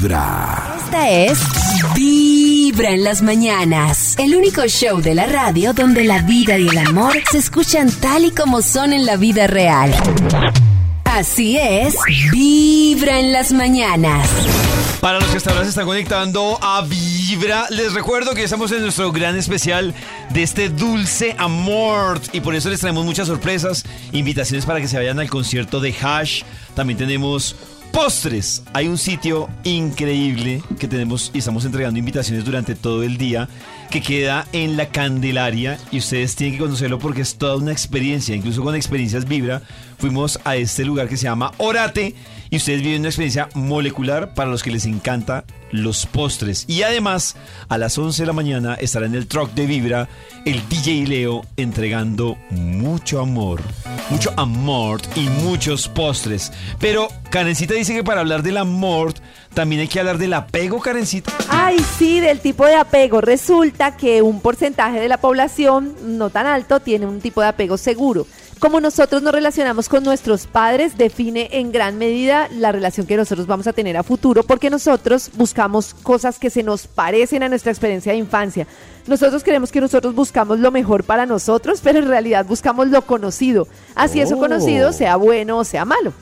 [0.00, 0.76] Vibra.
[0.78, 1.38] Esta es
[1.94, 4.14] Vibra en las mañanas.
[4.18, 8.24] El único show de la radio donde la vida y el amor se escuchan tal
[8.24, 9.94] y como son en la vida real.
[11.04, 11.96] Así es,
[12.32, 14.26] Vibra en las mañanas.
[15.02, 18.80] Para los que hasta ahora se están conectando a Vibra, les recuerdo que estamos en
[18.80, 19.94] nuestro gran especial
[20.30, 24.96] de este dulce amor y por eso les traemos muchas sorpresas, invitaciones para que se
[24.96, 26.42] vayan al concierto de Hash.
[26.74, 27.54] También tenemos
[27.92, 28.62] postres.
[28.72, 33.48] Hay un sitio increíble que tenemos y estamos entregando invitaciones durante todo el día
[33.90, 38.34] que queda en la Candelaria y ustedes tienen que conocerlo porque es toda una experiencia,
[38.34, 39.62] incluso con experiencias Vibra.
[39.98, 42.14] Fuimos a este lugar que se llama Orate
[42.50, 46.64] y ustedes viven una experiencia molecular para los que les encanta los postres.
[46.68, 47.36] Y además,
[47.68, 50.08] a las 11 de la mañana estará en el truck de Vibra
[50.44, 53.60] el DJ Leo entregando mucho amor,
[54.10, 56.52] mucho amor y muchos postres.
[56.78, 59.14] Pero Karencita dice que para hablar del amor
[59.54, 61.32] también hay que hablar del apego, Karencita.
[61.48, 63.20] Ay, sí, del tipo de apego.
[63.20, 67.76] Resulta que un porcentaje de la población, no tan alto, tiene un tipo de apego
[67.76, 68.26] seguro.
[68.60, 73.46] Como nosotros nos relacionamos con nuestros padres define en gran medida la relación que nosotros
[73.46, 77.72] vamos a tener a futuro, porque nosotros buscamos cosas que se nos parecen a nuestra
[77.72, 78.66] experiencia de infancia.
[79.06, 83.66] Nosotros creemos que nosotros buscamos lo mejor para nosotros, pero en realidad buscamos lo conocido.
[83.94, 86.12] Así eso conocido sea bueno o sea malo.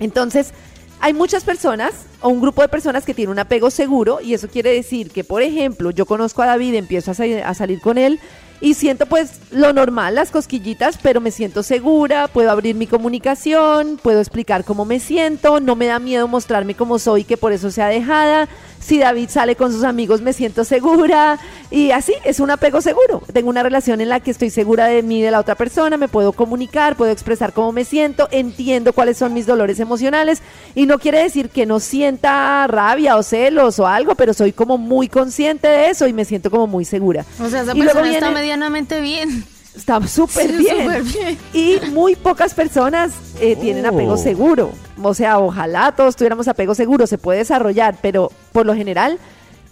[0.00, 0.52] Entonces,
[1.00, 4.48] hay muchas personas o un grupo de personas que tienen un apego seguro y eso
[4.48, 8.20] quiere decir que, por ejemplo, yo conozco a David, empiezo a salir con él
[8.60, 13.98] y siento pues lo normal, las cosquillitas, pero me siento segura, puedo abrir mi comunicación,
[14.02, 17.70] puedo explicar cómo me siento, no me da miedo mostrarme como soy, que por eso
[17.70, 18.48] sea dejada.
[18.80, 21.38] Si David sale con sus amigos me siento segura
[21.70, 23.22] y así es un apego seguro.
[23.32, 26.08] Tengo una relación en la que estoy segura de mí de la otra persona, me
[26.08, 30.42] puedo comunicar, puedo expresar cómo me siento, entiendo cuáles son mis dolores emocionales
[30.74, 34.78] y no quiere decir que no sienta rabia o celos o algo, pero soy como
[34.78, 37.24] muy consciente de eso y me siento como muy segura.
[37.38, 39.44] O sea, esa Y luego persona está medianamente bien.
[39.74, 41.38] Está súper Sí, bien.
[41.52, 44.72] Y muy pocas personas eh, tienen apego seguro.
[45.02, 49.18] O sea, ojalá todos tuviéramos apego seguro, se puede desarrollar, pero por lo general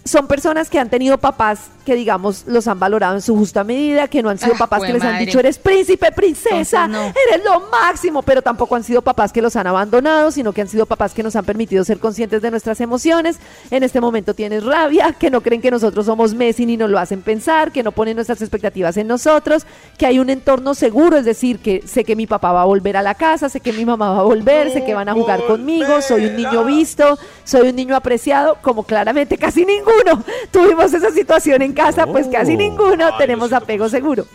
[0.05, 4.07] son personas que han tenido papás que, digamos, los han valorado en su justa medida,
[4.07, 5.25] que no han sido Ah, papás que les han madre.
[5.25, 7.31] dicho, eres príncipe, princesa, Entonces, no.
[7.33, 10.67] eres lo máximo, pero tampoco han sido papás que los han abandonado, sino que han
[10.67, 13.37] sido papás que nos han permitido ser conscientes de nuestras emociones.
[13.71, 16.99] En este momento tienes rabia, que no creen que nosotros somos Messi ni nos lo
[16.99, 19.65] hacen pensar, que no ponen nuestras expectativas en nosotros,
[19.97, 22.97] que hay un entorno seguro, es decir, que sé que mi papá va a volver
[22.97, 25.43] a la casa, sé que mi mamá va a volver, sé que van a jugar
[25.47, 31.09] conmigo, soy un niño visto, soy un niño apreciado, como claramente casi ninguno tuvimos esa
[31.09, 34.25] situación en casa, pues casi ninguno tenemos apego seguro.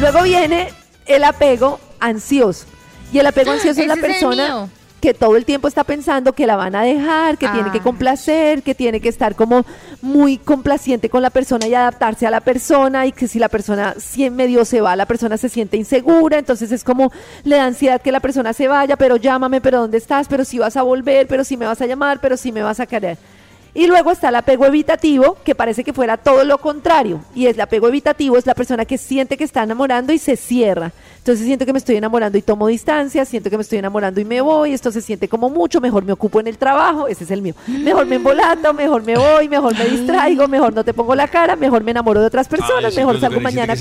[0.00, 0.68] Luego viene
[1.06, 2.66] el apego ansioso.
[3.12, 4.68] Y el apego ansioso es la persona
[5.00, 7.82] que todo el tiempo está pensando que la van a dejar, que tiene que Ah.
[7.82, 9.64] complacer, que tiene que estar como
[10.02, 13.94] muy complaciente con la persona y adaptarse a la persona y que si la persona
[13.98, 17.12] si en medio se va, la persona se siente insegura, entonces es como
[17.44, 20.26] le da ansiedad que la persona se vaya, pero llámame, pero ¿dónde estás?
[20.28, 22.80] Pero si vas a volver, pero si me vas a llamar, pero si me vas
[22.80, 23.16] a querer.
[23.76, 27.20] Y luego está el apego evitativo, que parece que fuera todo lo contrario.
[27.34, 30.36] Y es el apego evitativo, es la persona que siente que está enamorando y se
[30.36, 30.92] cierra.
[31.18, 34.24] Entonces siento que me estoy enamorando y tomo distancia, siento que me estoy enamorando y
[34.24, 37.30] me voy, esto se siente como mucho, mejor me ocupo en el trabajo, ese es
[37.32, 37.54] el mío.
[37.66, 41.56] Mejor me embolato, mejor me voy, mejor me distraigo, mejor no te pongo la cara,
[41.56, 43.74] mejor me enamoro de otras personas, mejor salgo mañana.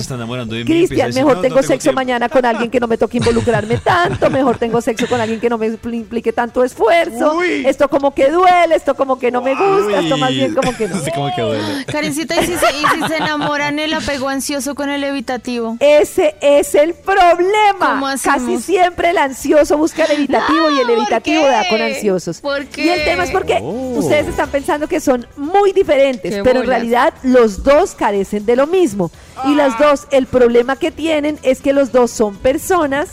[0.66, 1.96] Cristian, decir, mejor "No, no tengo tengo sexo tiempo".
[2.00, 5.50] mañana con alguien que no me toque involucrarme tanto, mejor tengo sexo con alguien que
[5.50, 7.64] no me impl- implique tanto esfuerzo, Uy.
[7.68, 10.88] esto como que duele, esto como que no me gusta, esto más bien como que
[10.90, 11.00] no.
[11.04, 11.86] Sí, como que duele.
[11.86, 15.78] Karencita, ¿y si, se, y si se enamoran el apego ansioso con el evitativo?
[15.80, 18.16] Ese es el problema.
[18.24, 22.42] Casi siempre el ansioso busca el evitativo y el ¿por evitativo da con ansiosos.
[22.42, 22.94] ¿Por Y qué?
[22.94, 23.98] el tema es porque Oh.
[24.00, 28.56] ustedes están pensando que son muy diferentes, Qué pero en realidad los dos carecen de
[28.56, 29.12] lo mismo.
[29.46, 29.66] Y Ah.
[29.68, 33.10] los dos, el problema que tienen es que los dos son personas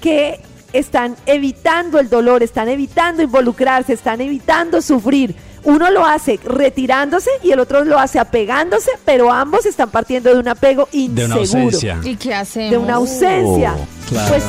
[0.00, 0.40] que
[0.72, 5.34] están evitando el dolor, están evitando involucrarse, están evitando sufrir.
[5.64, 10.40] Uno lo hace retirándose y el otro lo hace apegándose, pero ambos están partiendo de
[10.40, 12.00] un apego De una inseguro ausencia.
[12.02, 12.70] ¿Y qué hacemos?
[12.70, 13.74] de una ausencia.
[14.08, 14.28] claro.
[14.28, 14.44] Pues,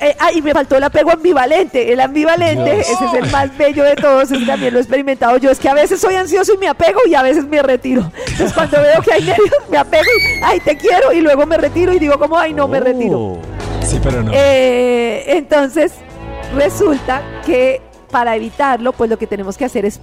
[0.00, 1.92] eh, ah, y me faltó el apego ambivalente.
[1.92, 2.88] El ambivalente, Dios.
[2.88, 5.50] ese es el más bello de todos, ese también lo he experimentado yo.
[5.50, 8.10] Es que a veces soy ansioso y me apego y a veces me retiro.
[8.28, 11.56] Entonces cuando veo que hay nervios, me apego y, ay, te quiero, y luego me
[11.56, 13.18] retiro y digo como, ay, no, me retiro.
[13.18, 13.42] Oh.
[13.84, 14.30] Sí, pero no.
[14.34, 15.92] Eh, entonces,
[16.54, 17.80] resulta que
[18.10, 20.00] para evitarlo, pues lo que tenemos que hacer es,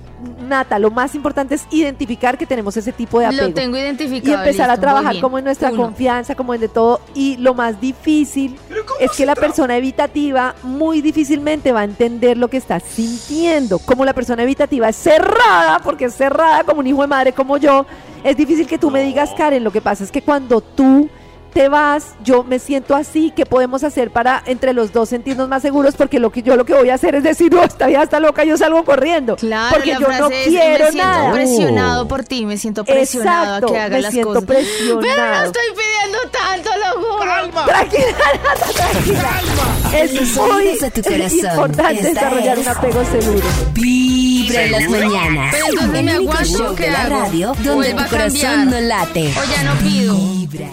[0.47, 3.47] Nata, lo más importante es identificar que tenemos ese tipo de apego.
[3.47, 4.37] Lo tengo identificado.
[4.37, 5.83] y empezar a trabajar como en nuestra Uno.
[5.83, 7.01] confianza, como en de todo.
[7.13, 8.57] Y lo más difícil
[8.99, 13.79] es que la persona evitativa muy difícilmente va a entender lo que está sintiendo.
[13.79, 17.57] Como la persona evitativa es cerrada, porque es cerrada como un hijo de madre como
[17.57, 17.85] yo,
[18.23, 21.09] es difícil que tú me digas, Karen, lo que pasa es que cuando tú
[21.55, 25.61] te vas, yo me siento así, ¿qué podemos hacer para entre los dos sentirnos más
[25.61, 25.95] seguros?
[25.95, 28.19] Porque lo que yo lo que voy a hacer es decir, no, esta vida está
[28.19, 29.37] loca, yo salgo corriendo.
[29.37, 31.31] Claro, porque la yo frase no es, quiero me siento nada.
[31.31, 34.43] presionado por ti, me siento presionado Exacto, a que haga me las siento cosas.
[34.45, 34.99] presionado.
[34.99, 37.65] Pero no estoy pidiendo tanto, lo juro.
[37.65, 38.03] Tranquila,
[38.43, 39.31] Nata, tranquila.
[39.97, 41.37] Es Los muy oídos de tu corazón.
[41.39, 43.47] importante Esta desarrollar es- un apego seguro.
[43.73, 45.51] Vibra en las mañanas.
[45.55, 47.19] Pero entonces El me único aguanto, show ¿qué de la hago?
[47.21, 48.09] radio ¿O donde tu cambiar?
[48.09, 49.33] corazón no late.
[49.39, 50.15] O ya no pido.
[50.17, 50.67] Vibra.